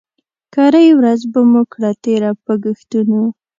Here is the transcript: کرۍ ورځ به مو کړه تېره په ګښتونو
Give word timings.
کرۍ 0.53 0.87
ورځ 0.99 1.21
به 1.31 1.41
مو 1.51 1.61
کړه 1.73 1.91
تېره 2.03 2.31
په 2.43 2.53
ګښتونو 2.63 3.21